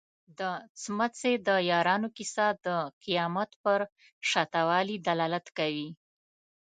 [0.39, 0.41] د
[0.81, 2.67] څمڅې د یارانو کيسه د
[3.03, 3.79] قيامت پر
[4.29, 5.89] شته والي دلالت کوي.